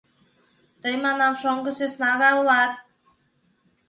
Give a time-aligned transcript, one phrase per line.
[0.81, 2.71] Тый, манам, шоҥго сӧсна гай улат.